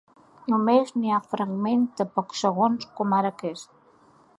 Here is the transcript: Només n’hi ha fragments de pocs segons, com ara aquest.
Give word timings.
Només 0.53 0.93
n’hi 1.01 1.11
ha 1.13 1.19
fragments 1.35 2.01
de 2.01 2.09
pocs 2.17 2.43
segons, 2.47 2.89
com 3.01 3.19
ara 3.23 3.35
aquest. 3.37 3.75